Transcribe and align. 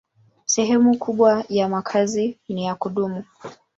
Sehemu 0.45 0.97
kubwa 0.97 1.45
ya 1.49 1.69
makazi 1.69 2.37
ni 2.49 2.65
ya 2.65 2.75
kudumu. 2.75 3.23